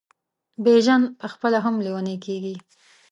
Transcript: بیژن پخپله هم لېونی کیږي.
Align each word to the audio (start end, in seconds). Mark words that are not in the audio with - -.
بیژن 0.63 1.01
پخپله 1.19 1.57
هم 1.65 1.75
لېونی 1.85 2.15
کیږي. 2.25 2.55